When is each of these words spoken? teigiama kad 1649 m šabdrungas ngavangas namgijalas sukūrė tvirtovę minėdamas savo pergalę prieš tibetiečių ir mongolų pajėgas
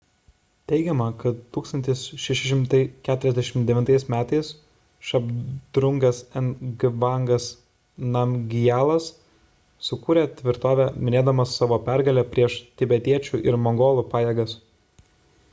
teigiama 0.69 1.07
kad 1.23 1.41
1649 1.57 4.07
m 4.13 4.21
šabdrungas 5.09 6.23
ngavangas 6.39 7.51
namgijalas 8.17 9.11
sukūrė 9.91 10.25
tvirtovę 10.43 10.91
minėdamas 11.09 11.55
savo 11.61 11.83
pergalę 11.93 12.25
prieš 12.35 12.57
tibetiečių 12.83 13.45
ir 13.51 13.61
mongolų 13.69 14.09
pajėgas 14.17 14.61